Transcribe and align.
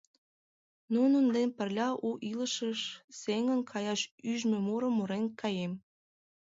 Нунын 0.93 1.25
дене 1.35 1.51
пырля 1.57 1.89
у 2.07 2.09
илышыш 2.29 2.79
сеҥен 3.19 3.61
каяш 3.71 4.01
ӱжмӧ 4.31 4.57
мурым 4.65 4.93
мурен 4.97 5.25
каем! 5.41 5.73